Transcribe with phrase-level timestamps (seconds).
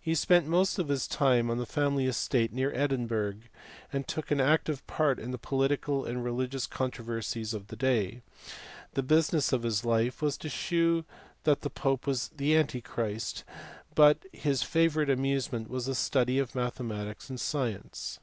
[0.00, 3.36] He spent most of his time on the family estate near Edinburgh,
[3.92, 8.20] and took an active part in the political and religious controversies of the day;
[8.94, 11.04] the business of his life was to shew
[11.44, 13.44] that the pope was antichrist,
[13.94, 18.18] but his favourite amusement was the study of mathematics and science.